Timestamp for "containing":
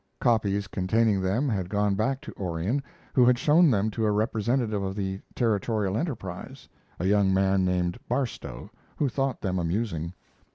0.65-1.21